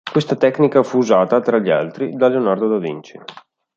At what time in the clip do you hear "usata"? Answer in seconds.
0.97-1.41